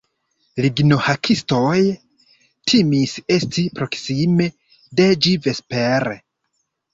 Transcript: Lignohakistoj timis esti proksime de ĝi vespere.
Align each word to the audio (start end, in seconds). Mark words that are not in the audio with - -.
Lignohakistoj 0.63 1.73
timis 2.71 3.13
esti 3.35 3.67
proksime 3.81 4.49
de 5.01 5.07
ĝi 5.27 5.35
vespere. 5.45 6.19